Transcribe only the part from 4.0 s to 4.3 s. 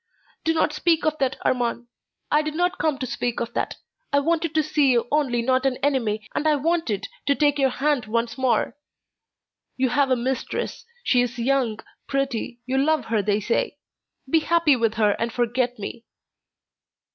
I